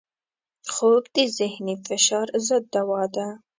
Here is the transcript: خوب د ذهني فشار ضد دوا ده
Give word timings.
خوب 0.73 1.03
د 1.15 1.17
ذهني 1.37 1.75
فشار 1.85 2.27
ضد 2.47 2.63
دوا 2.73 3.03
ده 3.15 3.27